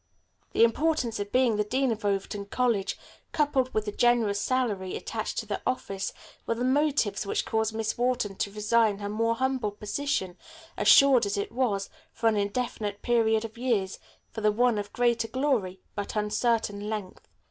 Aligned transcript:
The 0.53 0.63
importance 0.63 1.19
of 1.19 1.31
being 1.31 1.57
the 1.57 1.63
dean 1.63 1.91
of 1.91 2.03
Overton 2.03 2.47
College, 2.47 2.97
coupled 3.33 3.71
with 3.71 3.85
the 3.85 3.91
generous 3.91 4.41
salary 4.41 4.95
attached 4.95 5.37
to 5.37 5.45
the 5.45 5.61
office, 5.63 6.11
were 6.47 6.55
the 6.55 6.63
motives 6.63 7.23
which 7.23 7.45
caused 7.45 7.75
Miss 7.75 7.99
Wharton 7.99 8.35
to 8.37 8.51
resign 8.51 8.97
her 8.97 9.09
more 9.09 9.35
humble 9.35 9.69
position, 9.69 10.39
assured 10.75 11.27
as 11.27 11.37
it 11.37 11.51
was, 11.51 11.87
for 12.11 12.27
an 12.27 12.35
indefinite 12.35 13.03
period 13.03 13.45
of 13.45 13.59
years, 13.59 13.99
for 14.31 14.41
the 14.41 14.51
one 14.51 14.79
of 14.79 14.91
greater 14.91 15.27
glory 15.27 15.81
but 15.93 16.15
uncertain 16.15 16.89
length. 16.89 17.27